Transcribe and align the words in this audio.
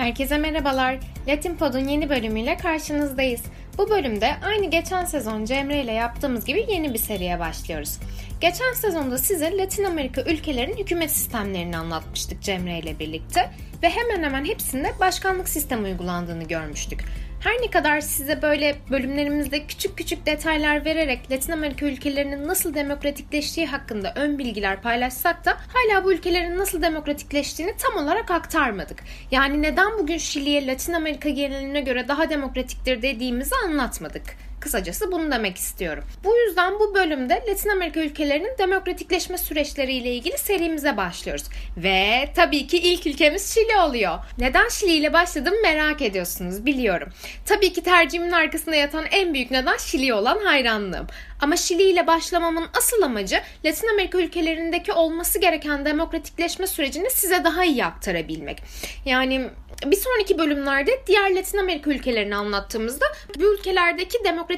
Herkese 0.00 0.38
merhabalar. 0.38 0.98
Latin 1.28 1.56
Pod'un 1.56 1.88
yeni 1.88 2.08
bölümüyle 2.10 2.56
karşınızdayız. 2.56 3.40
Bu 3.78 3.90
bölümde 3.90 4.36
aynı 4.44 4.70
geçen 4.70 5.04
sezon 5.04 5.44
Cemre 5.44 5.82
ile 5.82 5.92
yaptığımız 5.92 6.44
gibi 6.44 6.66
yeni 6.68 6.94
bir 6.94 6.98
seriye 6.98 7.38
başlıyoruz. 7.38 7.98
Geçen 8.40 8.72
sezonda 8.74 9.18
size 9.18 9.58
Latin 9.58 9.84
Amerika 9.84 10.22
ülkelerinin 10.22 10.76
hükümet 10.76 11.10
sistemlerini 11.10 11.76
anlatmıştık 11.76 12.42
Cemre 12.42 12.78
ile 12.78 12.98
birlikte 12.98 13.50
ve 13.82 13.90
hemen 13.90 14.22
hemen 14.22 14.44
hepsinde 14.44 14.92
başkanlık 15.00 15.48
sistemi 15.48 15.88
uygulandığını 15.88 16.44
görmüştük. 16.44 17.04
Her 17.40 17.62
ne 17.62 17.70
kadar 17.70 18.00
size 18.00 18.42
böyle 18.42 18.76
bölümlerimizde 18.90 19.66
küçük 19.66 19.98
küçük 19.98 20.26
detaylar 20.26 20.84
vererek 20.84 21.30
Latin 21.30 21.52
Amerika 21.52 21.86
ülkelerinin 21.86 22.48
nasıl 22.48 22.74
demokratikleştiği 22.74 23.66
hakkında 23.66 24.12
ön 24.16 24.38
bilgiler 24.38 24.82
paylaşsak 24.82 25.44
da 25.44 25.56
hala 25.68 26.04
bu 26.04 26.12
ülkelerin 26.12 26.58
nasıl 26.58 26.82
demokratikleştiğini 26.82 27.74
tam 27.78 28.04
olarak 28.04 28.30
aktarmadık. 28.30 29.02
Yani 29.30 29.62
neden 29.62 29.98
bugün 29.98 30.18
Şili'ye 30.18 30.66
Latin 30.66 30.92
Amerika 30.92 31.28
geneline 31.28 31.80
göre 31.80 32.08
daha 32.08 32.30
demokratiktir 32.30 33.02
dediğimizi 33.02 33.54
anlatmadık. 33.66 34.49
Kısacası 34.60 35.12
bunu 35.12 35.30
demek 35.30 35.56
istiyorum. 35.56 36.04
Bu 36.24 36.36
yüzden 36.36 36.74
bu 36.80 36.94
bölümde 36.94 37.42
Latin 37.48 37.68
Amerika 37.70 38.00
ülkelerinin 38.00 38.58
demokratikleşme 38.58 39.38
süreçleriyle 39.38 40.14
ilgili 40.14 40.38
serimize 40.38 40.96
başlıyoruz. 40.96 41.44
Ve 41.76 42.28
tabii 42.36 42.66
ki 42.66 42.78
ilk 42.78 43.06
ülkemiz 43.06 43.54
Şili 43.54 43.76
oluyor. 43.76 44.18
Neden 44.38 44.68
Şili 44.68 44.92
ile 44.92 45.12
başladım 45.12 45.54
merak 45.62 46.02
ediyorsunuz 46.02 46.66
biliyorum. 46.66 47.08
Tabii 47.46 47.72
ki 47.72 47.82
tercihimin 47.82 48.30
arkasında 48.30 48.76
yatan 48.76 49.04
en 49.10 49.34
büyük 49.34 49.50
neden 49.50 49.76
Şili 49.76 50.14
olan 50.14 50.38
hayranlığım. 50.38 51.06
Ama 51.40 51.56
Şili 51.56 51.82
ile 51.82 52.06
başlamamın 52.06 52.66
asıl 52.78 53.02
amacı 53.02 53.40
Latin 53.64 53.88
Amerika 53.88 54.18
ülkelerindeki 54.18 54.92
olması 54.92 55.38
gereken 55.38 55.84
demokratikleşme 55.84 56.66
sürecini 56.66 57.10
size 57.10 57.44
daha 57.44 57.64
iyi 57.64 57.84
aktarabilmek. 57.84 58.62
Yani 59.04 59.50
bir 59.86 59.96
sonraki 59.96 60.38
bölümlerde 60.38 60.90
diğer 61.06 61.34
Latin 61.34 61.58
Amerika 61.58 61.90
ülkelerini 61.90 62.36
anlattığımızda 62.36 63.04
bu 63.38 63.54
ülkelerdeki 63.54 64.18
demokratikleşme 64.24 64.49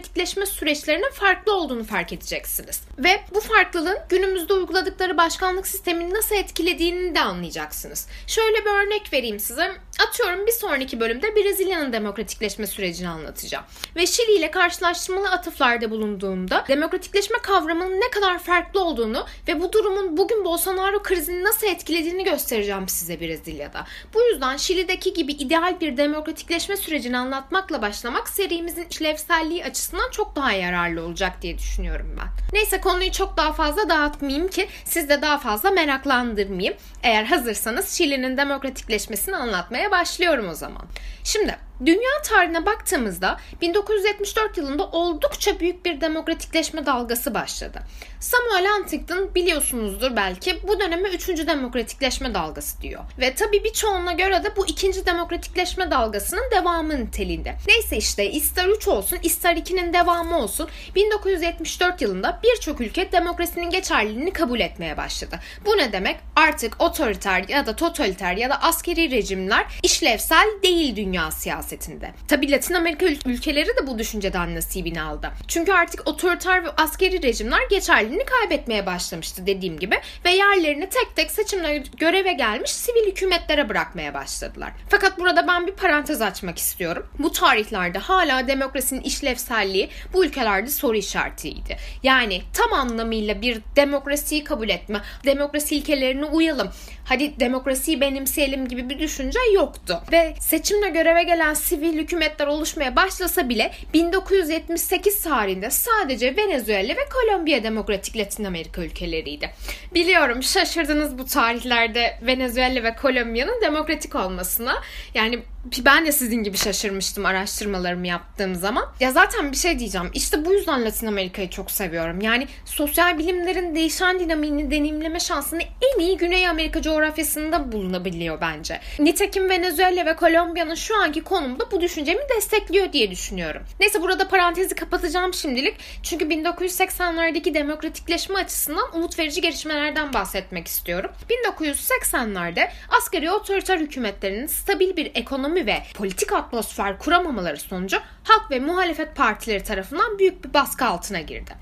süreçlerinin 0.46 1.10
farklı 1.10 1.56
olduğunu 1.56 1.84
fark 1.84 2.12
edeceksiniz. 2.12 2.80
Ve 2.98 3.20
bu 3.34 3.40
farklılığın 3.40 3.98
günümüzde 4.08 4.54
uyguladıkları 4.54 5.16
başkanlık 5.16 5.66
sistemini 5.66 6.14
nasıl 6.14 6.34
etkilediğini 6.34 7.14
de 7.14 7.20
anlayacaksınız. 7.20 8.06
Şöyle 8.26 8.64
bir 8.64 8.86
örnek 8.86 9.12
vereyim 9.12 9.40
size. 9.40 9.72
Atıyorum 10.00 10.46
bir 10.46 10.52
sonraki 10.52 11.00
bölümde 11.00 11.36
Brezilya'nın 11.36 11.92
demokratikleşme 11.92 12.66
sürecini 12.66 13.08
anlatacağım. 13.08 13.64
Ve 13.96 14.06
Şili 14.06 14.32
ile 14.32 14.50
karşılaştırmalı 14.50 15.30
atıflarda 15.30 15.90
bulunduğumda 15.90 16.64
demokratikleşme 16.68 17.38
kavramının 17.38 18.00
ne 18.00 18.10
kadar 18.10 18.38
farklı 18.38 18.84
olduğunu 18.84 19.26
ve 19.48 19.60
bu 19.60 19.72
durumun 19.72 20.16
bugün 20.16 20.44
Bolsonaro 20.44 21.02
krizini 21.02 21.44
nasıl 21.44 21.66
etkilediğini 21.66 22.24
göstereceğim 22.24 22.88
size 22.88 23.20
Brezilya'da. 23.20 23.84
Bu 24.14 24.22
yüzden 24.22 24.56
Şili'deki 24.56 25.14
gibi 25.14 25.32
ideal 25.32 25.80
bir 25.80 25.96
demokratikleşme 25.96 26.76
sürecini 26.76 27.18
anlatmakla 27.18 27.82
başlamak 27.82 28.28
serimizin 28.28 28.86
işlevselliği 28.90 29.64
açısından 29.64 30.10
çok 30.10 30.36
daha 30.36 30.52
yararlı 30.52 31.04
olacak 31.04 31.42
diye 31.42 31.58
düşünüyorum 31.58 32.16
ben. 32.20 32.28
Neyse 32.52 32.80
konuyu 32.80 33.12
çok 33.12 33.36
daha 33.36 33.52
fazla 33.52 33.88
dağıtmayayım 33.88 34.48
ki 34.48 34.68
siz 34.84 35.08
de 35.08 35.22
daha 35.22 35.38
fazla 35.38 35.70
meraklandırmayayım. 35.70 36.74
Eğer 37.02 37.24
hazırsanız 37.24 37.90
Şili'nin 37.90 38.36
demokratikleşmesini 38.36 39.36
anlatmaya 39.36 39.81
başlıyorum 39.90 40.48
o 40.48 40.54
zaman. 40.54 40.82
Şimdi 41.24 41.56
Dünya 41.86 42.22
tarihine 42.24 42.66
baktığımızda 42.66 43.40
1974 43.60 44.58
yılında 44.58 44.86
oldukça 44.86 45.60
büyük 45.60 45.84
bir 45.84 46.00
demokratikleşme 46.00 46.86
dalgası 46.86 47.34
başladı. 47.34 47.82
Samuel 48.20 48.66
Huntington 48.66 49.34
biliyorsunuzdur 49.34 50.16
belki 50.16 50.68
bu 50.68 50.80
döneme 50.80 51.08
3. 51.08 51.28
demokratikleşme 51.28 52.34
dalgası 52.34 52.82
diyor. 52.82 53.04
Ve 53.18 53.34
tabi 53.34 53.64
birçoğuna 53.64 54.12
göre 54.12 54.44
de 54.44 54.56
bu 54.56 54.66
2. 54.66 55.06
demokratikleşme 55.06 55.90
dalgasının 55.90 56.50
devamı 56.50 57.00
niteliğinde. 57.00 57.54
Neyse 57.68 57.96
işte 57.96 58.30
ister 58.30 58.68
3 58.68 58.88
olsun 58.88 59.18
ister 59.22 59.56
2'nin 59.56 59.92
devamı 59.92 60.38
olsun 60.38 60.68
1974 60.94 62.02
yılında 62.02 62.40
birçok 62.42 62.80
ülke 62.80 63.12
demokrasinin 63.12 63.70
geçerliliğini 63.70 64.32
kabul 64.32 64.60
etmeye 64.60 64.96
başladı. 64.96 65.40
Bu 65.66 65.76
ne 65.76 65.92
demek? 65.92 66.16
Artık 66.36 66.76
otoriter 66.78 67.48
ya 67.48 67.66
da 67.66 67.76
totaliter 67.76 68.36
ya 68.36 68.50
da 68.50 68.62
askeri 68.62 69.10
rejimler 69.10 69.66
işlevsel 69.82 70.48
değil 70.62 70.96
dünya 70.96 71.30
siyasetinde. 71.72 72.12
Tabi 72.28 72.50
Latin 72.50 72.74
Amerika 72.74 73.06
ülkeleri 73.26 73.68
de 73.68 73.86
bu 73.86 73.98
düşünceden 73.98 74.54
nasibini 74.54 75.02
aldı. 75.02 75.30
Çünkü 75.48 75.72
artık 75.72 76.08
otoriter 76.08 76.64
ve 76.64 76.68
askeri 76.76 77.22
rejimler 77.22 77.60
geçerliliğini 77.70 78.24
kaybetmeye 78.24 78.86
başlamıştı 78.86 79.46
dediğim 79.46 79.78
gibi 79.78 79.96
ve 80.24 80.30
yerlerini 80.30 80.88
tek 80.88 81.16
tek 81.16 81.30
seçimle 81.30 81.82
göreve 81.96 82.32
gelmiş 82.32 82.70
sivil 82.70 83.06
hükümetlere 83.10 83.68
bırakmaya 83.68 84.14
başladılar. 84.14 84.72
Fakat 84.88 85.18
burada 85.18 85.48
ben 85.48 85.66
bir 85.66 85.72
parantez 85.72 86.22
açmak 86.22 86.58
istiyorum. 86.58 87.06
Bu 87.18 87.32
tarihlerde 87.32 87.98
hala 87.98 88.48
demokrasinin 88.48 89.00
işlevselliği 89.00 89.88
bu 90.12 90.24
ülkelerde 90.24 90.70
soru 90.70 90.96
işaretiydi. 90.96 91.76
Yani 92.02 92.42
tam 92.52 92.72
anlamıyla 92.72 93.42
bir 93.42 93.60
demokrasiyi 93.76 94.44
kabul 94.44 94.68
etme, 94.68 95.00
demokrasi 95.24 95.76
ilkelerine 95.76 96.24
uyalım, 96.24 96.70
hadi 97.04 97.40
demokrasiyi 97.40 98.00
benimseyelim 98.00 98.68
gibi 98.68 98.90
bir 98.90 98.98
düşünce 98.98 99.38
yoktu. 99.54 100.02
Ve 100.12 100.34
seçimle 100.40 100.88
göreve 100.88 101.22
gelen 101.22 101.51
sivil 101.54 101.98
hükümetler 101.98 102.46
oluşmaya 102.46 102.96
başlasa 102.96 103.48
bile 103.48 103.72
1978 103.94 105.22
tarihinde 105.22 105.70
sadece 105.70 106.36
Venezuela 106.36 106.96
ve 106.96 107.08
Kolombiya 107.12 107.62
demokratik 107.62 108.16
Latin 108.16 108.44
Amerika 108.44 108.82
ülkeleriydi. 108.82 109.50
Biliyorum 109.94 110.42
şaşırdınız 110.42 111.18
bu 111.18 111.26
tarihlerde 111.26 112.18
Venezuela 112.22 112.82
ve 112.82 112.94
Kolombiya'nın 112.94 113.60
demokratik 113.62 114.14
olmasına. 114.14 114.74
Yani 115.14 115.42
ben 115.64 116.06
de 116.06 116.12
sizin 116.12 116.42
gibi 116.42 116.56
şaşırmıştım 116.56 117.26
araştırmalarımı 117.26 118.06
yaptığım 118.06 118.54
zaman. 118.54 118.84
Ya 119.00 119.10
zaten 119.10 119.52
bir 119.52 119.56
şey 119.56 119.78
diyeceğim. 119.78 120.10
İşte 120.14 120.44
bu 120.44 120.52
yüzden 120.52 120.84
Latin 120.84 121.06
Amerika'yı 121.06 121.50
çok 121.50 121.70
seviyorum. 121.70 122.20
Yani 122.20 122.46
sosyal 122.64 123.18
bilimlerin 123.18 123.74
değişen 123.74 124.20
dinamiğini 124.20 124.70
deneyimleme 124.70 125.20
şansını 125.20 125.62
en 125.62 126.00
iyi 126.00 126.16
Güney 126.16 126.48
Amerika 126.48 126.82
coğrafyasında 126.82 127.72
bulunabiliyor 127.72 128.40
bence. 128.40 128.80
Nitekim 128.98 129.50
Venezuela 129.50 130.06
ve 130.06 130.16
Kolombiya'nın 130.16 130.74
şu 130.74 130.96
anki 130.96 131.20
konumda 131.20 131.70
bu 131.70 131.80
düşüncemi 131.80 132.20
destekliyor 132.36 132.92
diye 132.92 133.10
düşünüyorum. 133.10 133.62
Neyse 133.80 134.02
burada 134.02 134.28
parantezi 134.28 134.74
kapatacağım 134.74 135.34
şimdilik. 135.34 135.74
Çünkü 136.02 136.24
1980'lerdeki 136.24 137.54
demokratikleşme 137.54 138.38
açısından 138.38 138.96
umut 138.96 139.18
verici 139.18 139.40
gelişmelerden 139.40 140.12
bahsetmek 140.12 140.66
istiyorum. 140.66 141.10
1980'lerde 141.30 142.68
askeri 142.88 143.30
otoriter 143.30 143.78
hükümetlerinin 143.78 144.46
stabil 144.46 144.96
bir 144.96 145.10
ekonomi 145.14 145.51
ve 145.54 145.82
politik 145.94 146.32
atmosfer 146.32 146.98
kuramamaları 146.98 147.56
sonucu 147.56 147.98
halk 148.24 148.50
ve 148.50 148.60
muhalefet 148.60 149.16
partileri 149.16 149.64
tarafından 149.64 150.18
büyük 150.18 150.44
bir 150.44 150.54
baskı 150.54 150.84
altına 150.84 151.20
girdi. 151.20 151.52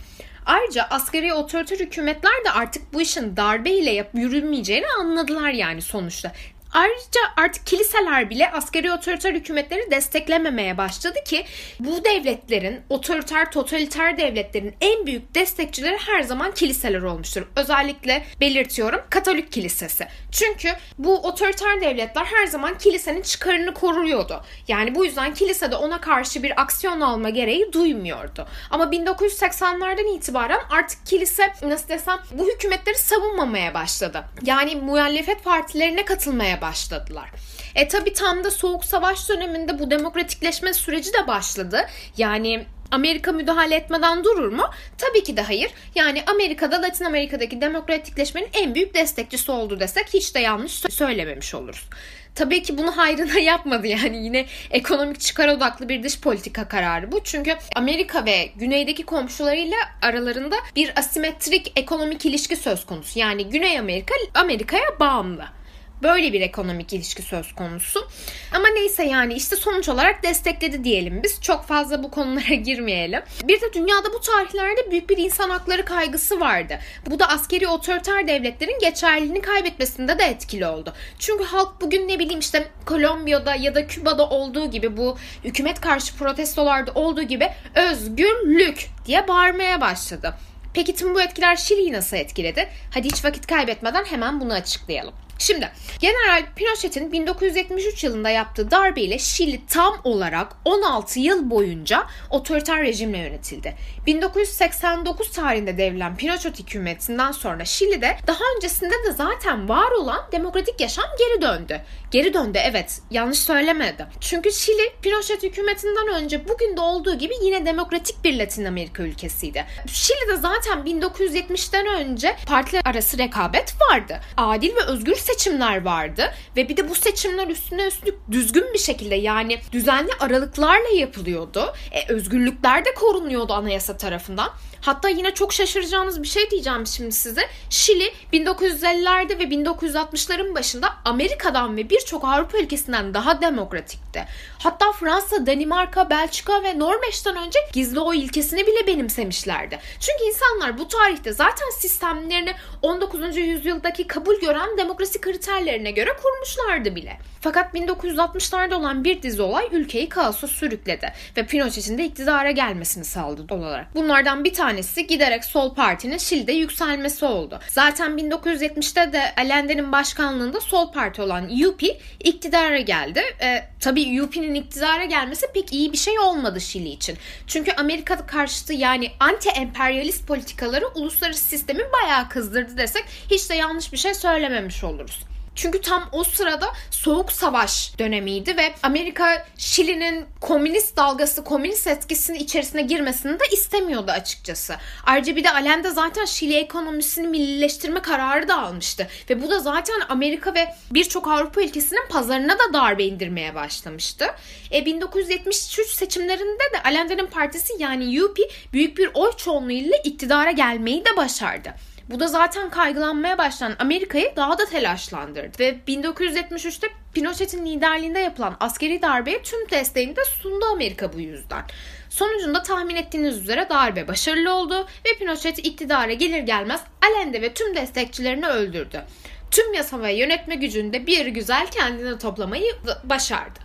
Ayrıca 0.47 0.87
askeri 0.91 1.35
otoriter 1.35 1.79
hükümetler 1.79 2.45
de 2.45 2.51
artık 2.51 2.93
bu 2.93 3.01
işin 3.01 3.37
darbeyle 3.37 3.91
yap 3.91 4.11
yürümeyeceğini 4.15 4.87
anladılar 5.01 5.51
yani 5.51 5.83
sonuçta. 5.83 6.33
Ayrıca 6.73 7.21
artık 7.37 7.67
kiliseler 7.67 8.31
bile 8.31 8.51
askeri 8.53 8.93
otoriter 8.93 9.35
hükümetleri 9.35 9.91
desteklememeye 9.91 10.79
başladı 10.79 11.19
ki 11.25 11.45
bu 11.81 12.05
devletlerin, 12.05 12.81
otoriter 12.89 13.51
totaliter 13.51 14.19
devletlerin 14.19 14.75
en 14.81 15.07
büyük 15.07 15.35
destekçileri 15.35 15.97
her 16.07 16.23
zaman 16.23 16.55
kiliseler 16.55 17.03
olmuştur. 17.03 17.43
Özellikle 17.57 18.25
belirtiyorum 18.41 19.01
Katolik 19.11 19.53
kilisesi. 19.53 20.07
Çünkü 20.33 20.69
bu 20.99 21.19
otoriter 21.19 21.81
devletler 21.81 22.25
her 22.25 22.47
zaman 22.47 22.79
kilisenin 22.79 23.23
çıkarını 23.23 23.75
koruyordu. 23.75 24.45
Yani 24.69 24.95
bu 24.95 25.05
yüzden 25.05 25.35
kilise 25.35 25.71
de 25.71 25.77
ona 25.77 26.01
karşı 26.01 26.43
bir 26.43 26.61
aksiyon 26.61 27.01
alma 27.01 27.31
gereği 27.31 27.73
duymuyordu. 27.73 28.47
Ama 28.71 28.85
1980'lerden 28.85 30.17
itibaren 30.17 30.61
artık 30.71 31.07
kilise 31.07 31.53
nasıl 31.63 31.89
desem 31.89 32.19
bu 32.33 32.49
hükümetleri 32.49 32.99
savunmamaya 32.99 33.75
başladı. 33.75 34.25
Yani 34.43 34.77
muhalefet 34.77 35.45
partilerine 35.45 36.05
katılmaya 36.05 36.60
başladılar. 36.61 37.31
E 37.75 37.89
tabi 37.89 38.13
tam 38.13 38.45
da 38.45 38.51
soğuk 38.51 38.85
savaş 38.85 39.29
döneminde 39.29 39.79
bu 39.79 39.91
demokratikleşme 39.91 40.75
süreci 40.75 41.13
de 41.13 41.27
başladı. 41.27 41.87
Yani 42.17 42.67
Amerika 42.91 43.33
müdahale 43.33 43.75
etmeden 43.75 44.25
durur 44.25 44.53
mu? 44.53 44.71
Tabii 44.99 45.23
ki 45.25 45.37
de 45.37 45.43
hayır. 45.43 45.71
Yani 45.95 46.23
Amerika'da 46.27 46.83
Latin 46.83 47.05
Amerika'daki 47.05 47.61
demokratikleşmenin 47.61 48.49
en 48.53 48.75
büyük 48.75 48.95
destekçisi 48.95 49.53
oldu 49.53 49.81
desek 49.81 50.15
hiç 50.15 50.35
de 50.35 50.41
yanlış 50.41 50.73
söylememiş 50.73 51.55
oluruz. 51.55 51.89
Tabii 52.35 52.63
ki 52.63 52.79
bunu 52.79 52.97
hayrına 52.97 53.39
yapmadı 53.39 53.87
yani 53.87 54.25
yine 54.25 54.47
ekonomik 54.71 55.21
çıkar 55.21 55.49
odaklı 55.49 55.89
bir 55.89 56.03
dış 56.03 56.21
politika 56.21 56.69
kararı 56.69 57.13
bu. 57.13 57.21
Çünkü 57.25 57.57
Amerika 57.77 58.25
ve 58.25 58.51
güneydeki 58.57 59.03
komşularıyla 59.03 59.77
aralarında 60.03 60.57
bir 60.77 60.99
asimetrik 60.99 61.73
ekonomik 61.77 62.27
ilişki 62.27 62.57
söz 62.57 62.87
konusu. 62.87 63.19
Yani 63.19 63.49
Güney 63.49 63.79
Amerika 63.79 64.15
Amerika'ya 64.35 65.01
bağımlı. 65.01 65.60
Böyle 66.03 66.33
bir 66.33 66.41
ekonomik 66.41 66.93
ilişki 66.93 67.23
söz 67.23 67.55
konusu. 67.55 68.09
Ama 68.55 68.69
neyse 68.69 69.05
yani 69.05 69.35
işte 69.35 69.57
sonuç 69.57 69.89
olarak 69.89 70.23
destekledi 70.23 70.85
diyelim 70.85 71.23
biz. 71.23 71.43
Çok 71.43 71.65
fazla 71.65 72.03
bu 72.03 72.11
konulara 72.11 72.55
girmeyelim. 72.65 73.23
Bir 73.45 73.61
de 73.61 73.73
dünyada 73.73 74.13
bu 74.13 74.21
tarihlerde 74.21 74.91
büyük 74.91 75.11
bir 75.11 75.19
insan 75.19 75.51
hakları 75.51 75.85
kaygısı 75.85 76.41
vardı. 76.41 76.79
Bu 77.07 77.19
da 77.19 77.29
askeri 77.29 77.69
otoriter 77.69 78.29
devletlerin 78.29 78.79
geçerliliğini 78.79 79.41
kaybetmesinde 79.41 80.19
de 80.19 80.25
etkili 80.25 80.67
oldu. 80.67 80.93
Çünkü 81.19 81.45
halk 81.45 81.81
bugün 81.81 82.09
ne 82.09 82.19
bileyim 82.19 82.41
işte 82.41 82.69
Kolombiya'da 82.87 83.55
ya 83.55 83.75
da 83.75 83.87
Küba'da 83.87 84.29
olduğu 84.29 84.71
gibi 84.71 84.97
bu 84.97 85.19
hükümet 85.45 85.81
karşı 85.81 86.17
protestolarda 86.17 86.93
olduğu 86.95 87.23
gibi 87.23 87.49
özgürlük 87.75 88.87
diye 89.07 89.29
bağırmaya 89.29 89.81
başladı. 89.81 90.35
Peki 90.75 90.95
tüm 90.95 91.15
bu 91.15 91.23
etkiler 91.23 91.57
Şili'yi 91.57 91.93
nasıl 91.93 92.17
etkiledi? 92.17 92.69
Hadi 92.95 93.09
hiç 93.09 93.25
vakit 93.25 93.47
kaybetmeden 93.47 94.05
hemen 94.05 94.41
bunu 94.41 94.53
açıklayalım. 94.53 95.15
Şimdi 95.41 95.73
General 95.99 96.43
Pinochet'in 96.57 97.13
1973 97.13 98.05
yılında 98.05 98.31
yaptığı 98.31 98.71
darbeyle 98.71 99.19
Şili 99.19 99.67
tam 99.67 100.01
olarak 100.05 100.53
16 100.65 101.21
yıl 101.21 101.51
boyunca 101.51 102.07
otoriter 102.31 102.83
rejimle 102.83 103.19
yönetildi. 103.19 103.77
1989 104.07 105.31
tarihinde 105.31 105.79
devrilen 105.79 106.17
Pinochet 106.17 106.59
hükümetinden 106.59 107.33
sonra 107.33 107.65
Şili'de 107.65 108.17
daha 108.27 108.45
öncesinde 108.57 108.95
de 109.07 109.13
zaten 109.13 109.69
var 109.69 109.91
olan 109.91 110.29
demokratik 110.33 110.81
yaşam 110.81 111.05
geri 111.19 111.43
döndü. 111.43 111.81
Geri 112.11 112.35
döndü 112.35 112.59
evet 112.63 113.01
yanlış 113.11 113.39
söylemedim. 113.39 114.07
Çünkü 114.21 114.53
Şili 114.53 114.93
Pinochet 115.03 115.43
hükümetinden 115.43 116.09
önce 116.09 116.49
bugün 116.49 116.77
de 116.77 116.81
olduğu 116.81 117.19
gibi 117.19 117.35
yine 117.43 117.67
demokratik 117.67 118.25
bir 118.25 118.39
Latin 118.39 118.65
Amerika 118.65 119.03
ülkesiydi. 119.03 119.67
Şili'de 119.87 120.37
zaten 120.37 120.79
1970'ten 120.79 121.87
önce 121.87 122.37
partiler 122.47 122.83
arası 122.85 123.19
rekabet 123.19 123.75
vardı. 123.91 124.21
Adil 124.37 124.77
ve 124.77 124.83
özgür 124.85 125.15
seçimler 125.33 125.85
vardı 125.85 126.33
ve 126.57 126.69
bir 126.69 126.77
de 126.77 126.89
bu 126.89 126.95
seçimler 126.95 127.49
üstüne 127.49 127.87
üstlük 127.87 128.15
düzgün 128.31 128.73
bir 128.75 128.79
şekilde 128.79 129.15
yani 129.15 129.59
düzenli 129.73 130.11
aralıklarla 130.21 130.89
yapılıyordu. 130.97 131.75
E, 131.93 132.13
özgürlükler 132.13 132.85
de 132.85 132.95
korunuyordu 132.95 133.53
anayasa 133.53 133.97
tarafından. 133.97 134.51
Hatta 134.81 135.09
yine 135.09 135.35
çok 135.35 135.53
şaşıracağınız 135.53 136.23
bir 136.23 136.29
şey 136.29 136.51
diyeceğim 136.51 136.87
şimdi 136.87 137.13
size. 137.13 137.43
Şili 137.71 138.13
1950'lerde 138.33 139.39
ve 139.39 139.45
1960'ların 139.45 140.55
başında 140.55 140.89
Amerika'dan 141.05 141.77
ve 141.77 141.91
birçok 141.91 142.25
Avrupa 142.25 142.59
ülkesinden 142.59 143.15
daha 143.15 143.41
demokratikti. 143.41 144.27
Hatta 144.59 144.93
Fransa, 144.93 145.47
Danimarka, 145.47 146.11
Belçika 146.11 146.63
ve 146.63 146.79
Norveç'ten 146.79 147.37
önce 147.37 147.59
gizli 147.73 148.01
oy 148.01 148.19
ilkesini 148.19 148.67
bile 148.67 148.87
benimsemişlerdi. 148.87 149.79
Çünkü 150.01 150.25
insanlar 150.25 150.79
bu 150.79 150.89
tarihte 150.89 151.33
zaten 151.33 151.71
sistemlerini 151.79 152.55
19. 152.83 153.37
yüzyıldaki 153.37 154.07
kabul 154.07 154.41
gören 154.41 154.79
demokrasi 154.79 155.21
kriterlerine 155.21 155.91
göre 155.91 156.11
kurmuşlardı 156.23 156.97
bile. 156.97 157.19
Fakat 157.41 157.75
1960'larda 157.75 158.75
olan 158.75 159.05
bir 159.05 159.23
dizi 159.23 159.43
olay 159.43 159.69
ülkeyi 159.73 160.09
kaosa 160.09 160.47
sürükledi 160.47 161.13
ve 161.37 161.47
Pinochet'in 161.47 161.99
de 161.99 162.05
iktidara 162.05 162.51
gelmesini 162.51 163.05
sağladı 163.05 163.55
olarak. 163.55 163.95
Bunlardan 163.95 164.45
bir 164.45 164.55
tanesi 164.71 165.07
giderek 165.07 165.45
Sol 165.45 165.75
Parti'nin 165.75 166.19
Şili'de 166.19 166.53
yükselmesi 166.53 167.25
oldu. 167.25 167.61
Zaten 167.69 168.11
1970'te 168.11 169.13
de 169.13 169.35
Allende'nin 169.39 169.93
başkanlığında 169.93 170.61
Sol 170.61 170.93
Parti 170.93 171.23
olan 171.23 171.45
UP 171.45 171.83
iktidara 172.21 172.81
geldi. 172.81 173.23
E, 173.43 173.65
tabii 173.81 174.23
UP'nin 174.23 174.55
iktidara 174.55 175.05
gelmesi 175.05 175.47
pek 175.55 175.73
iyi 175.73 175.93
bir 175.93 175.99
şey 175.99 176.19
olmadı 176.19 176.61
Şili 176.61 176.89
için. 176.89 177.19
Çünkü 177.47 177.73
Amerika 177.73 178.27
karşıtı 178.27 178.73
yani 178.73 179.11
anti-emperyalist 179.21 180.27
politikaları 180.27 180.89
uluslararası 180.89 181.45
sistemi 181.45 181.83
bayağı 181.93 182.29
kızdırdı 182.29 182.79
desek 182.79 183.05
hiç 183.31 183.51
de 183.51 183.55
yanlış 183.55 183.93
bir 183.93 183.99
şey 183.99 184.15
söylememiş 184.15 184.85
oluruz. 184.85 185.30
Çünkü 185.55 185.81
tam 185.81 186.09
o 186.13 186.25
sırada 186.25 186.73
soğuk 186.91 187.33
savaş 187.33 187.99
dönemiydi 187.99 188.57
ve 188.57 188.75
Amerika 188.83 189.47
Şili'nin 189.59 190.27
komünist 190.41 190.97
dalgası, 190.97 191.45
komünist 191.45 191.87
etkisinin 191.87 192.39
içerisine 192.39 192.83
girmesini 192.83 193.41
de 193.41 193.45
istemiyordu 193.53 194.11
açıkçası. 194.11 194.77
Ayrıca 195.05 195.37
bir 195.37 195.45
de 195.45 195.51
Allende 195.51 195.91
zaten 195.91 196.25
Şili 196.25 196.57
ekonomisini 196.57 197.29
millileştirme 197.29 198.03
kararı 198.03 198.49
da 198.49 198.63
almıştı. 198.63 199.09
Ve 199.31 199.43
bu 199.43 199.51
da 199.51 199.61
zaten 199.61 200.01
Amerika 200.09 200.55
ve 200.55 200.75
birçok 200.91 201.29
Avrupa 201.29 201.63
ülkesinin 201.63 202.09
pazarına 202.09 202.59
da 202.59 202.73
darbe 202.73 203.05
indirmeye 203.05 203.55
başlamıştı. 203.55 204.27
E, 204.73 204.87
1973 204.87 205.89
seçimlerinde 205.89 206.65
de 206.73 206.83
Allende'nin 206.85 207.27
partisi 207.27 207.73
yani 207.79 208.23
UP 208.23 208.39
büyük 208.73 208.99
bir 208.99 209.11
oy 209.15 209.31
çoğunluğuyla 209.37 209.97
iktidara 210.05 210.51
gelmeyi 210.51 211.05
de 211.05 211.17
başardı. 211.17 211.75
Bu 212.11 212.21
da 212.21 212.29
zaten 212.29 212.71
kaygılanmaya 212.71 213.39
başlayan 213.39 213.77
Amerika'yı 213.79 214.33
daha 214.37 214.59
da 214.59 214.65
telaşlandırdı. 214.65 215.59
Ve 215.59 215.79
1973'te 215.89 216.89
Pinochet'in 217.15 217.67
liderliğinde 217.67 218.19
yapılan 218.19 218.57
askeri 218.61 219.03
darbeye 219.03 219.43
tüm 219.43 219.71
desteğini 219.71 220.17
de 220.17 220.25
sundu 220.25 220.65
Amerika 220.73 221.13
bu 221.13 221.21
yüzden. 221.21 221.63
Sonucunda 222.11 222.63
tahmin 222.63 222.97
ettiğiniz 222.97 223.39
üzere 223.39 223.67
darbe 223.71 224.09
başarılı 224.09 224.55
oldu 224.55 224.87
ve 225.07 225.19
Pinochet 225.19 225.59
iktidara 225.59 226.13
gelir 226.13 226.43
gelmez 226.43 226.81
Allende 227.03 227.43
ve 227.43 227.55
tüm 227.55 227.77
destekçilerini 227.77 228.47
öldürdü. 228.47 229.03
Tüm 229.51 229.75
yasa 229.75 230.03
ve 230.03 230.13
yönetme 230.13 230.55
gücünü 230.55 230.93
de 230.93 231.07
bir 231.07 231.27
güzel 231.27 231.67
kendine 231.67 232.19
toplamayı 232.19 232.73
başardı. 233.05 233.59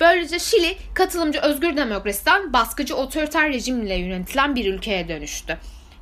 Böylece 0.00 0.38
Şili 0.38 0.76
katılımcı 0.94 1.40
özgür 1.40 1.76
demokrasiden 1.76 2.52
baskıcı 2.52 2.96
otoriter 2.96 3.52
rejimle 3.52 3.94
yönetilen 3.94 4.54
bir 4.54 4.74
ülkeye 4.74 5.08
dönüştü. 5.08 5.58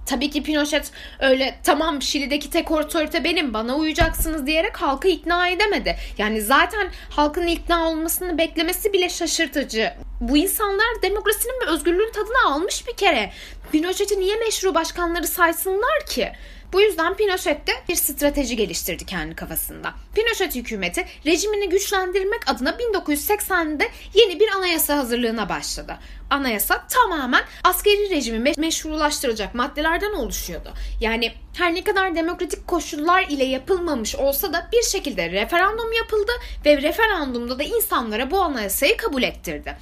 Tabii 0.09 0.31
ki 0.31 0.43
Pinochet 0.43 0.93
öyle 1.21 1.59
tamam 1.65 2.03
Şili'deki 2.03 2.51
tek 2.51 2.71
otorite 2.71 3.25
benim 3.25 3.55
bana 3.55 3.77
uyacaksınız 3.77 4.47
diyerek 4.47 4.77
halkı 4.77 5.09
ikna 5.09 5.49
edemedi. 5.49 5.97
Yani 6.19 6.41
zaten 6.43 6.89
halkın 7.11 7.47
ikna 7.47 7.89
olmasını 7.89 8.39
beklemesi 8.39 8.93
bile 8.93 9.09
şaşırtıcı. 9.09 9.93
Bu 10.21 10.37
insanlar 10.37 11.03
demokrasinin 11.03 11.67
ve 11.67 11.71
özgürlüğün 11.71 12.13
tadını 12.13 12.53
almış 12.53 12.89
bir 12.89 12.97
kere. 12.97 13.31
Pinochet'i 13.73 14.21
niye 14.21 14.37
meşru 14.37 14.75
başkanları 14.75 15.27
saysınlar 15.27 16.07
ki? 16.09 16.33
Bu 16.73 16.81
yüzden 16.81 17.15
Pinochet 17.15 17.67
de 17.67 17.73
bir 17.89 17.95
strateji 17.95 18.57
geliştirdi 18.57 19.07
kendi 19.07 19.35
kafasında. 19.35 19.95
Pinochet 20.15 20.55
hükümeti 20.55 21.05
rejimini 21.27 21.69
güçlendirmek 21.69 22.41
adına 22.51 22.71
1980'de 22.71 23.89
yeni 24.15 24.41
bir 24.41 24.49
anayasa 24.49 24.97
hazırlığına 24.97 25.49
başladı. 25.49 25.99
Anayasa 26.31 26.87
tamamen 26.87 27.43
askeri 27.65 28.11
rejimi 28.11 28.53
meşrulaştıracak 28.59 29.55
maddelerden 29.55 30.13
oluşuyordu. 30.13 30.73
Yani 31.01 31.33
her 31.57 31.75
ne 31.75 31.85
kadar 31.85 32.15
demokratik 32.15 32.67
koşullar 32.67 33.27
ile 33.29 33.45
yapılmamış 33.45 34.17
olsa 34.17 34.53
da 34.53 34.69
bir 34.73 34.83
şekilde 34.83 35.31
referandum 35.31 35.93
yapıldı 35.93 36.33
ve 36.67 36.83
referandumda 36.83 37.59
da 37.59 37.63
insanlara 37.63 38.31
bu 38.31 38.41
anayasayı 38.41 38.97
kabul 38.97 39.23
ettirdi. 39.23 39.77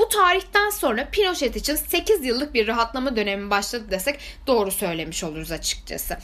Bu 0.00 0.08
tarihten 0.08 0.70
sonra 0.70 1.08
Pinochet 1.12 1.56
için 1.56 1.74
8 1.74 2.24
yıllık 2.24 2.54
bir 2.54 2.66
rahatlama 2.66 3.16
dönemi 3.16 3.50
başladı 3.50 3.84
desek 3.90 4.18
doğru 4.46 4.70
söylemiş 4.70 5.24
oluruz 5.24 5.52
açıkçası. 5.52 6.16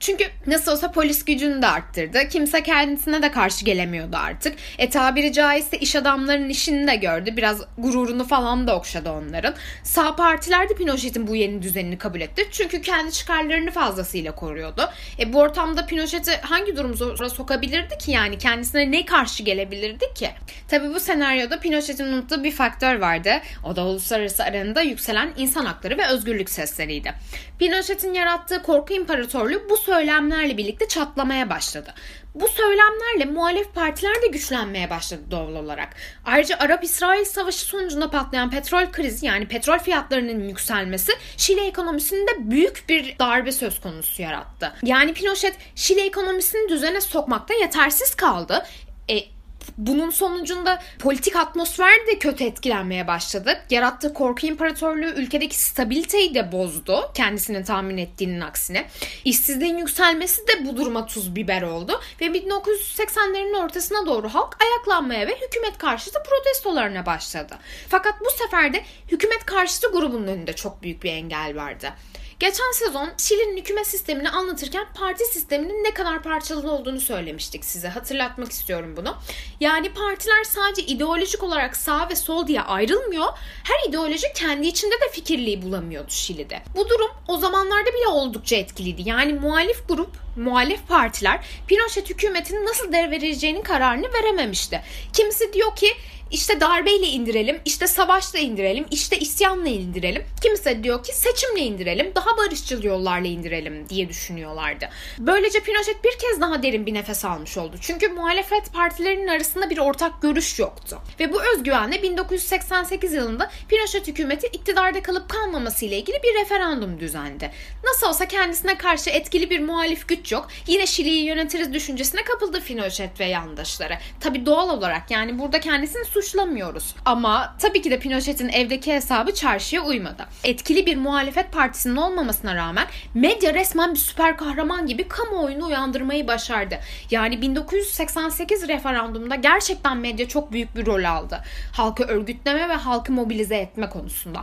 Çünkü 0.00 0.24
nasıl 0.46 0.72
olsa 0.72 0.92
polis 0.92 1.24
gücünü 1.24 1.62
de 1.62 1.66
arttırdı. 1.66 2.28
Kimse 2.28 2.62
kendisine 2.62 3.22
de 3.22 3.30
karşı 3.30 3.64
gelemiyordu 3.64 4.16
artık. 4.16 4.56
E 4.78 4.90
tabiri 4.90 5.32
caizse 5.32 5.78
iş 5.78 5.96
adamlarının 5.96 6.48
işini 6.48 6.86
de 6.86 6.96
gördü. 6.96 7.36
Biraz 7.36 7.62
gururunu 7.78 8.24
falan 8.24 8.66
da 8.66 8.76
okşadı 8.76 9.10
onların. 9.10 9.54
Sağ 9.82 10.16
partiler 10.16 10.68
de 10.68 10.74
Pinochet'in 10.74 11.26
bu 11.26 11.36
yeni 11.36 11.62
düzenini 11.62 11.98
kabul 11.98 12.20
etti. 12.20 12.48
Çünkü 12.52 12.82
kendi 12.82 13.12
çıkarlarını 13.12 13.70
fazlasıyla 13.70 14.34
koruyordu. 14.34 14.90
E 15.18 15.32
bu 15.32 15.38
ortamda 15.40 15.86
Pinochet'i 15.86 16.36
hangi 16.36 16.76
duruma 16.76 17.28
sokabilirdi 17.28 17.98
ki 17.98 18.10
yani? 18.10 18.38
Kendisine 18.38 18.90
ne 18.90 19.04
karşı 19.04 19.42
gelebilirdi 19.42 20.14
ki? 20.14 20.30
Tabi 20.68 20.94
bu 20.94 21.00
senaryoda 21.00 21.60
Pinochet'in 21.60 22.04
unuttuğu 22.04 22.44
bir 22.44 22.52
faktör 22.52 22.94
vardı. 22.94 23.23
O 23.64 23.76
da 23.76 23.84
uluslararası 23.84 24.44
arenada 24.44 24.82
yükselen 24.82 25.32
insan 25.36 25.64
hakları 25.64 25.98
ve 25.98 26.06
özgürlük 26.06 26.50
sesleriydi. 26.50 27.14
Pinochet'in 27.58 28.14
yarattığı 28.14 28.62
korku 28.62 28.94
imparatorluğu 28.94 29.62
bu 29.70 29.76
söylemlerle 29.76 30.56
birlikte 30.56 30.88
çatlamaya 30.88 31.50
başladı. 31.50 31.94
Bu 32.34 32.48
söylemlerle 32.48 33.24
muhalef 33.24 33.74
partiler 33.74 34.22
de 34.22 34.26
güçlenmeye 34.26 34.90
başladı 34.90 35.22
doğal 35.30 35.54
olarak. 35.54 35.88
Ayrıca 36.24 36.56
Arap-İsrail 36.58 37.24
savaşı 37.24 37.58
sonucunda 37.58 38.10
patlayan 38.10 38.50
petrol 38.50 38.92
krizi 38.92 39.26
yani 39.26 39.48
petrol 39.48 39.78
fiyatlarının 39.78 40.48
yükselmesi 40.48 41.12
Şili 41.36 41.60
ekonomisinde 41.60 42.30
büyük 42.38 42.84
bir 42.88 43.18
darbe 43.18 43.52
söz 43.52 43.80
konusu 43.80 44.22
yarattı. 44.22 44.72
Yani 44.82 45.14
Pinochet 45.14 45.56
Şili 45.74 46.00
ekonomisini 46.00 46.68
düzene 46.68 47.00
sokmakta 47.00 47.54
yetersiz 47.54 48.14
kaldı. 48.14 48.66
E, 49.10 49.34
bunun 49.78 50.10
sonucunda 50.10 50.82
politik 50.98 51.36
atmosfer 51.36 52.06
de 52.06 52.18
kötü 52.18 52.44
etkilenmeye 52.44 53.06
başladı. 53.06 53.58
Yarattığı 53.70 54.14
korku 54.14 54.46
imparatorluğu 54.46 55.06
ülkedeki 55.06 55.60
stabiliteyi 55.60 56.34
de 56.34 56.52
bozdu. 56.52 57.10
Kendisinin 57.14 57.62
tahmin 57.64 57.96
ettiğinin 57.96 58.40
aksine. 58.40 58.86
İşsizliğin 59.24 59.78
yükselmesi 59.78 60.48
de 60.48 60.66
bu 60.66 60.76
duruma 60.76 61.06
tuz 61.06 61.36
biber 61.36 61.62
oldu. 61.62 62.00
Ve 62.20 62.26
1980'lerin 62.26 63.64
ortasına 63.64 64.06
doğru 64.06 64.28
halk 64.28 64.56
ayaklanmaya 64.62 65.26
ve 65.26 65.36
hükümet 65.46 65.78
karşıtı 65.78 66.18
protestolarına 66.22 67.06
başladı. 67.06 67.58
Fakat 67.88 68.14
bu 68.20 68.30
sefer 68.42 68.72
de 68.72 68.84
hükümet 69.12 69.44
karşıtı 69.46 69.92
grubun 69.92 70.26
önünde 70.26 70.52
çok 70.52 70.82
büyük 70.82 71.02
bir 71.02 71.12
engel 71.12 71.56
vardı. 71.56 71.92
Geçen 72.40 72.72
sezon 72.72 73.10
Şili'nin 73.18 73.56
hükümet 73.56 73.86
sistemini 73.86 74.30
anlatırken 74.30 74.86
parti 74.94 75.24
sisteminin 75.24 75.84
ne 75.84 75.94
kadar 75.94 76.22
parçalı 76.22 76.70
olduğunu 76.70 77.00
söylemiştik 77.00 77.64
size. 77.64 77.88
Hatırlatmak 77.88 78.52
istiyorum 78.52 78.94
bunu. 78.96 79.16
Yani 79.60 79.92
partiler 79.92 80.44
sadece 80.44 80.82
ideolojik 80.82 81.42
olarak 81.42 81.76
sağ 81.76 82.08
ve 82.08 82.16
sol 82.16 82.46
diye 82.46 82.60
ayrılmıyor. 82.60 83.26
Her 83.64 83.88
ideoloji 83.88 84.26
kendi 84.34 84.66
içinde 84.66 84.94
de 84.94 85.12
fikirliği 85.12 85.62
bulamıyordu 85.62 86.10
Şili'de. 86.10 86.62
Bu 86.76 86.88
durum 86.88 87.10
o 87.28 87.36
zamanlarda 87.36 87.88
bile 87.92 88.08
oldukça 88.08 88.56
etkiliydi. 88.56 89.08
Yani 89.08 89.32
muhalif 89.32 89.88
grup 89.88 90.10
muhalif 90.36 90.88
partiler 90.88 91.40
Pinochet 91.66 92.10
hükümetinin 92.10 92.66
nasıl 92.66 92.92
devredeceğinin 92.92 93.62
kararını 93.62 94.12
verememişti. 94.12 94.82
Kimisi 95.12 95.52
diyor 95.52 95.76
ki 95.76 95.88
işte 96.30 96.60
darbeyle 96.60 97.06
indirelim, 97.06 97.60
işte 97.64 97.86
savaşla 97.86 98.38
indirelim, 98.38 98.86
işte 98.90 99.18
isyanla 99.18 99.68
indirelim. 99.68 100.24
Kimse 100.42 100.84
diyor 100.84 101.04
ki 101.04 101.16
seçimle 101.16 101.60
indirelim, 101.60 102.12
daha 102.14 102.36
barışçıl 102.36 102.82
yollarla 102.82 103.28
indirelim 103.28 103.88
diye 103.88 104.08
düşünüyorlardı. 104.08 104.88
Böylece 105.18 105.60
Pinochet 105.60 106.04
bir 106.04 106.18
kez 106.18 106.40
daha 106.40 106.62
derin 106.62 106.86
bir 106.86 106.94
nefes 106.94 107.24
almış 107.24 107.58
oldu. 107.58 107.76
Çünkü 107.80 108.08
muhalefet 108.08 108.72
partilerinin 108.72 109.28
arasında 109.28 109.70
bir 109.70 109.78
ortak 109.78 110.22
görüş 110.22 110.58
yoktu. 110.58 110.98
Ve 111.20 111.32
bu 111.32 111.42
özgüvenle 111.54 112.02
1988 112.02 113.12
yılında 113.12 113.50
Pinochet 113.68 114.08
hükümeti 114.08 114.46
iktidarda 114.46 115.02
kalıp 115.02 115.28
kalmaması 115.28 115.84
ile 115.84 115.98
ilgili 115.98 116.20
bir 116.22 116.40
referandum 116.40 117.00
düzenledi. 117.00 117.50
Nasıl 117.84 118.06
olsa 118.06 118.28
kendisine 118.28 118.78
karşı 118.78 119.10
etkili 119.10 119.50
bir 119.50 119.60
muhalif 119.60 120.08
güç 120.08 120.32
yok. 120.32 120.48
Yine 120.66 120.86
Şili'yi 120.86 121.24
yönetiriz 121.24 121.72
düşüncesine 121.72 122.24
kapıldı 122.24 122.60
Pinochet 122.64 123.20
ve 123.20 123.24
yandaşları. 123.24 123.98
Tabi 124.20 124.46
doğal 124.46 124.70
olarak 124.70 125.10
yani 125.10 125.38
burada 125.38 125.60
kendisini 125.60 126.04
suçlamıyoruz. 126.14 126.94
Ama 127.04 127.56
tabii 127.58 127.82
ki 127.82 127.90
de 127.90 127.98
Pinochet'in 127.98 128.48
evdeki 128.48 128.92
hesabı 128.92 129.34
çarşıya 129.34 129.82
uymadı. 129.82 130.26
Etkili 130.44 130.86
bir 130.86 130.96
muhalefet 130.96 131.52
partisinin 131.52 131.96
olmamasına 131.96 132.54
rağmen 132.54 132.86
medya 133.14 133.54
resmen 133.54 133.94
bir 133.94 133.98
süper 133.98 134.36
kahraman 134.36 134.86
gibi 134.86 135.08
kamuoyunu 135.08 135.66
uyandırmayı 135.66 136.26
başardı. 136.26 136.78
Yani 137.10 137.42
1988 137.42 138.68
referandumda 138.68 139.34
gerçekten 139.34 139.96
medya 139.96 140.28
çok 140.28 140.52
büyük 140.52 140.76
bir 140.76 140.86
rol 140.86 141.04
aldı. 141.04 141.40
Halkı 141.72 142.04
örgütleme 142.04 142.68
ve 142.68 142.74
halkı 142.74 143.12
mobilize 143.12 143.56
etme 143.56 143.90
konusunda. 143.90 144.40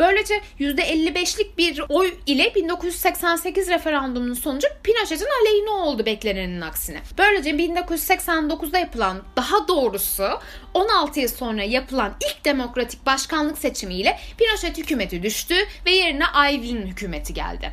Böylece 0.00 0.40
%55'lik 0.60 1.58
bir 1.58 1.82
oy 1.88 2.14
ile 2.26 2.54
1988 2.54 3.68
referandumunun 3.68 4.34
sonucu 4.34 4.68
Pinochet'in 4.82 5.28
aleyhine 5.40 5.70
oldu 5.70 6.06
beklenenin 6.06 6.60
aksine. 6.60 7.00
Böylece 7.18 7.50
1989'da 7.50 8.78
yapılan 8.78 9.22
daha 9.36 9.68
doğrusu 9.68 10.28
16 10.74 11.20
yıl 11.20 11.28
sonra 11.28 11.62
yapılan 11.62 12.12
ilk 12.30 12.44
demokratik 12.44 13.06
başkanlık 13.06 13.58
seçimiyle 13.58 14.18
Pinochet 14.38 14.78
hükümeti 14.78 15.22
düştü 15.22 15.54
ve 15.86 15.90
yerine 15.90 16.26
Aylwin 16.26 16.86
hükümeti 16.86 17.34
geldi. 17.34 17.72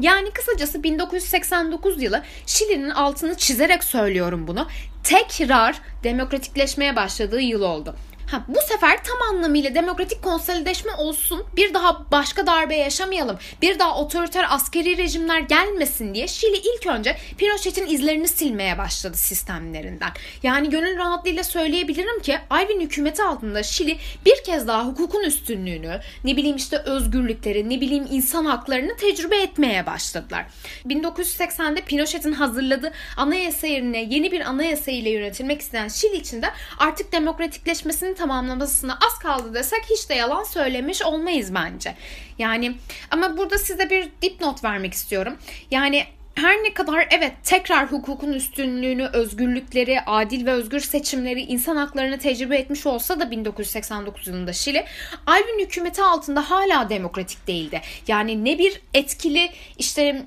Yani 0.00 0.30
kısacası 0.30 0.82
1989 0.82 2.02
yılı 2.02 2.22
Şili'nin 2.46 2.90
altını 2.90 3.34
çizerek 3.34 3.84
söylüyorum 3.84 4.46
bunu. 4.46 4.68
Tekrar 5.04 5.80
demokratikleşmeye 6.02 6.96
başladığı 6.96 7.40
yıl 7.40 7.62
oldu. 7.62 7.96
Ha, 8.30 8.44
bu 8.48 8.58
sefer 8.68 9.04
tam 9.04 9.22
anlamıyla 9.30 9.74
demokratik 9.74 10.22
konsolideşme 10.22 10.92
olsun. 10.94 11.42
Bir 11.56 11.74
daha 11.74 12.10
başka 12.10 12.46
darbe 12.46 12.76
yaşamayalım. 12.76 13.38
Bir 13.62 13.78
daha 13.78 13.98
otoriter 13.98 14.46
askeri 14.48 14.96
rejimler 14.96 15.40
gelmesin 15.40 16.14
diye 16.14 16.28
Şili 16.28 16.56
ilk 16.56 16.86
önce 16.86 17.16
Pinochet'in 17.38 17.86
izlerini 17.86 18.28
silmeye 18.28 18.78
başladı 18.78 19.16
sistemlerinden. 19.16 20.10
Yani 20.42 20.70
gönül 20.70 20.98
rahatlığıyla 20.98 21.44
söyleyebilirim 21.44 22.20
ki 22.22 22.38
Ayvin 22.50 22.80
hükümeti 22.80 23.22
altında 23.22 23.62
Şili 23.62 23.98
bir 24.26 24.44
kez 24.44 24.68
daha 24.68 24.86
hukukun 24.86 25.22
üstünlüğünü, 25.22 26.00
ne 26.24 26.36
bileyim 26.36 26.56
işte 26.56 26.78
özgürlükleri, 26.78 27.70
ne 27.70 27.80
bileyim 27.80 28.06
insan 28.10 28.44
haklarını 28.44 28.96
tecrübe 28.96 29.36
etmeye 29.36 29.86
başladılar. 29.86 30.46
1980'de 30.86 31.80
Pinochet'in 31.80 32.32
hazırladığı 32.32 32.92
anayasa 33.16 33.66
yerine 33.66 34.02
yeni 34.02 34.32
bir 34.32 34.40
anayasa 34.40 34.90
ile 34.90 35.10
yönetilmek 35.10 35.60
isteyen 35.60 35.88
Şili 35.88 36.16
için 36.16 36.42
de 36.42 36.46
artık 36.78 37.12
demokratikleşmesini 37.12 38.13
tamamlamasına 38.14 38.98
az 39.06 39.18
kaldı 39.18 39.54
desek 39.54 39.82
hiç 39.90 40.10
de 40.10 40.14
yalan 40.14 40.44
söylemiş 40.44 41.02
olmayız 41.02 41.54
bence. 41.54 41.94
Yani 42.38 42.74
ama 43.10 43.36
burada 43.36 43.58
size 43.58 43.90
bir 43.90 44.08
dipnot 44.22 44.64
vermek 44.64 44.92
istiyorum. 44.92 45.36
Yani 45.70 46.04
her 46.34 46.62
ne 46.62 46.74
kadar 46.74 47.08
evet 47.10 47.32
tekrar 47.44 47.92
hukukun 47.92 48.32
üstünlüğünü, 48.32 49.06
özgürlükleri, 49.12 50.00
adil 50.00 50.46
ve 50.46 50.52
özgür 50.52 50.80
seçimleri, 50.80 51.40
insan 51.40 51.76
haklarını 51.76 52.18
tecrübe 52.18 52.56
etmiş 52.56 52.86
olsa 52.86 53.20
da 53.20 53.30
1989 53.30 54.26
yılında 54.26 54.52
Şili, 54.52 54.84
Alvin 55.26 55.64
hükümeti 55.64 56.02
altında 56.02 56.50
hala 56.50 56.88
demokratik 56.88 57.46
değildi. 57.46 57.80
Yani 58.08 58.44
ne 58.44 58.58
bir 58.58 58.80
etkili 58.94 59.50
işte 59.78 60.22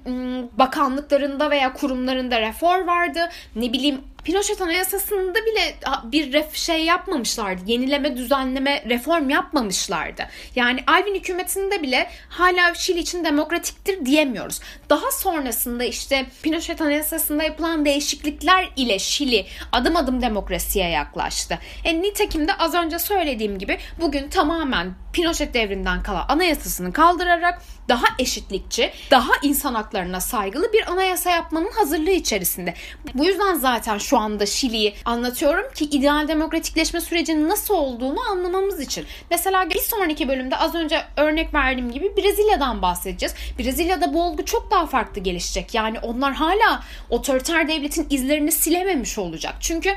bakanlıklarında 0.58 1.51
veya 1.51 1.74
kurumlarında 1.74 2.41
reform 2.41 2.88
vardı, 2.88 3.29
ne 3.56 3.74
bileyim 3.74 4.01
Pinochet 4.27 4.62
Anayasası'nda 4.62 5.46
bile 5.46 5.75
bir 6.03 6.34
ref 6.34 6.55
şey 6.55 6.86
yapmamışlardı. 6.86 7.62
Yenileme, 7.65 8.17
düzenleme, 8.17 8.84
reform 8.89 9.29
yapmamışlardı. 9.29 10.24
Yani 10.55 10.84
Alvin 10.88 11.15
hükümetinde 11.15 11.81
bile 11.81 12.10
hala 12.29 12.74
Şili 12.74 13.00
için 13.00 13.25
demokratiktir 13.25 14.05
diyemiyoruz. 14.05 14.60
Daha 14.89 15.12
sonrasında 15.12 15.84
işte 15.84 16.25
Pinochet 16.43 16.81
Anayasası'nda 16.81 17.43
yapılan 17.43 17.86
değişiklikler 17.86 18.69
ile 18.75 19.00
Şili 19.00 19.46
adım 19.72 19.96
adım 19.96 20.22
demokrasiye 20.22 20.89
yaklaştı. 20.89 21.60
E, 21.84 22.01
nitekim 22.01 22.48
de 22.48 22.53
az 22.53 22.74
önce 22.74 23.00
söylediğim 23.00 23.60
gibi 23.60 23.77
bugün 24.01 24.29
tamamen 24.29 24.93
Pinochet 25.13 25.53
devrinden 25.53 26.03
kalan 26.03 26.25
anayasasını 26.29 26.93
kaldırarak 26.93 27.62
daha 27.89 28.06
eşitlikçi, 28.20 28.91
daha 29.12 29.32
insan 29.41 29.74
haklarına 29.74 30.22
saygılı 30.22 30.74
bir 30.74 30.91
anayasa 30.91 31.29
yapmanın 31.29 31.72
hazırlığı 31.72 32.12
içerisinde. 32.12 32.74
Bu 33.13 33.25
yüzden 33.25 33.53
zaten 33.56 33.98
şu 33.98 34.17
anda 34.17 34.46
Şili'yi 34.46 34.96
anlatıyorum 35.06 35.74
ki 35.74 35.86
ideal 35.86 36.27
demokratikleşme 36.27 37.01
sürecinin 37.01 37.50
nasıl 37.50 37.74
olduğunu 37.74 38.22
anlamamız 38.32 38.79
için. 38.79 39.06
Mesela 39.32 39.70
bir 39.70 39.79
sonraki 39.79 40.27
bölümde 40.27 40.58
az 40.58 40.75
önce 40.75 41.06
örnek 41.17 41.53
verdiğim 41.53 41.91
gibi 41.91 42.17
Brezilya'dan 42.17 42.82
bahsedeceğiz. 42.82 43.36
Brezilya'da 43.60 44.13
bu 44.13 44.24
olgu 44.24 44.46
çok 44.46 44.72
daha 44.72 44.86
farklı 44.86 45.22
gelişecek. 45.22 45.74
Yani 45.74 46.00
onlar 46.00 46.34
hala 46.34 46.84
otoriter 47.10 47.67
devletin 47.67 48.08
izlerini 48.10 48.51
silememiş 48.51 49.17
olacak. 49.17 49.56
Çünkü 49.60 49.89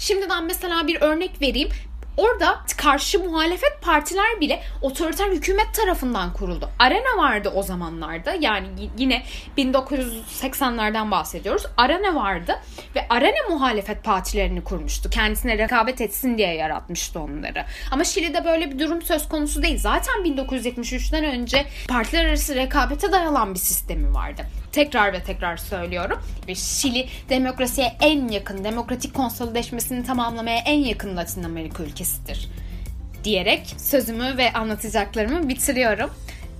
Şimdiden 0.00 0.44
mesela 0.44 0.86
bir 0.86 1.00
örnek 1.00 1.42
vereyim. 1.42 1.68
Orada 2.18 2.60
karşı 2.76 3.18
muhalefet 3.24 3.82
partiler 3.82 4.40
bile 4.40 4.62
otoriter 4.82 5.26
hükümet 5.26 5.74
tarafından 5.74 6.32
kuruldu. 6.32 6.70
Arena 6.78 7.16
vardı 7.16 7.52
o 7.54 7.62
zamanlarda. 7.62 8.34
Yani 8.40 8.68
yine 8.98 9.22
1980'lerden 9.58 11.10
bahsediyoruz. 11.10 11.66
Arena 11.76 12.14
vardı 12.14 12.54
ve 12.96 13.06
Arena 13.08 13.48
muhalefet 13.50 14.04
partilerini 14.04 14.64
kurmuştu. 14.64 15.10
Kendisine 15.10 15.58
rekabet 15.58 16.00
etsin 16.00 16.38
diye 16.38 16.54
yaratmıştı 16.54 17.20
onları. 17.20 17.64
Ama 17.90 18.04
Şili'de 18.04 18.44
böyle 18.44 18.70
bir 18.70 18.78
durum 18.78 19.02
söz 19.02 19.28
konusu 19.28 19.62
değil. 19.62 19.78
Zaten 19.78 20.14
1973'ten 20.14 21.24
önce 21.24 21.66
partiler 21.88 22.24
arası 22.24 22.54
rekabete 22.54 23.12
dayalan 23.12 23.54
bir 23.54 23.58
sistemi 23.58 24.14
vardı. 24.14 24.42
Tekrar 24.72 25.12
ve 25.12 25.22
tekrar 25.22 25.56
söylüyorum. 25.56 26.22
Şili 26.54 27.08
demokrasiye 27.28 27.96
en 28.00 28.28
yakın, 28.28 28.64
demokratik 28.64 29.14
konsolideşmesini 29.14 30.06
tamamlamaya 30.06 30.58
en 30.58 30.78
yakın 30.78 31.16
Latin 31.16 31.44
Amerika 31.44 31.82
ülkesidir. 31.82 32.48
Diyerek 33.24 33.74
sözümü 33.76 34.36
ve 34.36 34.52
anlatacaklarımı 34.52 35.48
bitiriyorum. 35.48 36.10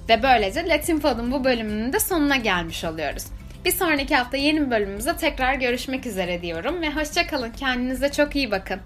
Ve 0.08 0.22
böylece 0.22 0.68
Latin 0.68 1.00
Pod'un 1.00 1.32
bu 1.32 1.44
bölümünün 1.44 1.92
de 1.92 2.00
sonuna 2.00 2.36
gelmiş 2.36 2.84
oluyoruz. 2.84 3.24
Bir 3.64 3.72
sonraki 3.72 4.16
hafta 4.16 4.36
yeni 4.36 4.70
bölümümüzde 4.70 5.16
tekrar 5.16 5.54
görüşmek 5.54 6.06
üzere 6.06 6.42
diyorum 6.42 6.82
ve 6.82 6.90
hoşçakalın. 6.90 7.50
Kendinize 7.50 8.12
çok 8.12 8.36
iyi 8.36 8.50
bakın. 8.50 8.80